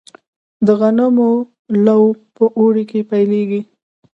[0.65, 1.31] د غنمو
[1.85, 2.01] لو
[2.35, 3.61] په اوړي کې پیلیږي.